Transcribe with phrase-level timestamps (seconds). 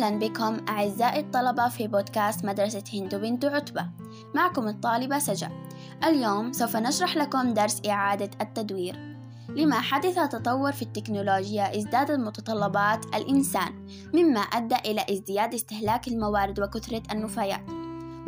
[0.00, 3.86] أهلا بكم أعزائي الطلبة في بودكاست مدرسة هند بنت عتبة.
[4.34, 5.50] معكم الطالبة سجا.
[6.04, 9.16] اليوم سوف نشرح لكم درس إعادة التدوير.
[9.48, 17.02] لما حدث تطور في التكنولوجيا ازدادت متطلبات الإنسان مما أدى إلى ازدياد استهلاك الموارد وكثرة
[17.12, 17.64] النفايات.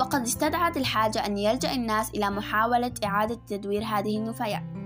[0.00, 4.81] وقد استدعت الحاجة أن يلجأ الناس إلى محاولة إعادة تدوير هذه النفايات.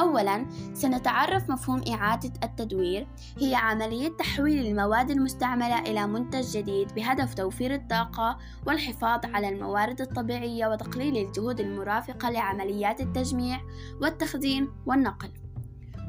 [0.00, 3.06] أولاً سنتعرف مفهوم إعادة التدوير
[3.38, 10.66] هي عملية تحويل المواد المستعملة إلى منتج جديد بهدف توفير الطاقة والحفاظ على الموارد الطبيعية
[10.66, 13.60] وتقليل الجهود المرافقة لعمليات التجميع
[14.00, 15.30] والتخزين والنقل.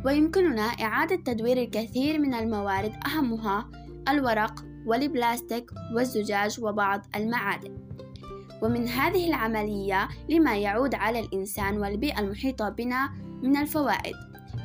[0.06, 3.70] ويمكننا إعادة تدوير الكثير من الموارد أهمها
[4.10, 7.78] الورق والبلاستيك والزجاج وبعض المعادن.
[8.62, 13.10] ومن هذه العملية لما يعود على الإنسان والبيئة المحيطة بنا
[13.44, 14.16] من الفوائد.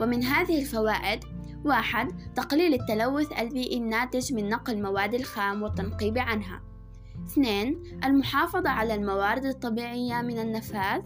[0.01, 1.25] ومن هذه الفوائد
[1.65, 6.63] واحد تقليل التلوث البيئي الناتج من نقل المواد الخام والتنقيب عنها.
[7.27, 11.01] اثنين المحافظة على الموارد الطبيعية من النفاذ.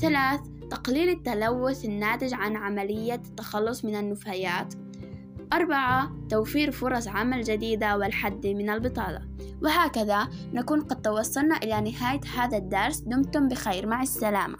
[0.00, 4.74] ثلاث تقليل التلوث الناتج عن عملية التخلص من النفايات.
[5.52, 9.20] أربعة توفير فرص عمل جديدة والحد من البطالة.
[9.62, 13.00] وهكذا نكون قد توصلنا إلى نهاية هذا الدرس.
[13.00, 13.86] دمتم بخير.
[13.86, 14.56] مع السلامة.